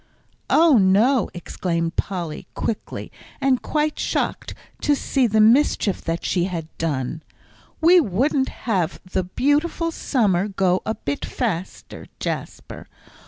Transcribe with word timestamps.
"Oh, 0.49 0.79
no," 0.79 1.29
exclaimed 1.35 1.95
Polly, 1.95 2.47
quickly, 2.55 3.11
and 3.39 3.61
quite 3.61 3.99
shocked 3.99 4.55
to 4.81 4.95
see 4.95 5.27
the 5.27 5.39
mischief 5.39 6.01
that 6.05 6.25
she 6.25 6.45
had 6.45 6.75
done. 6.79 7.21
"We 7.81 7.99
wouldn't 8.01 8.49
have 8.65 8.99
the 9.05 9.21
beautiful 9.25 9.91
summer 9.91 10.47
go 10.47 10.81
a 10.87 10.95
bit 10.95 11.23
faster, 11.23 12.07
Jasper. 12.19 12.87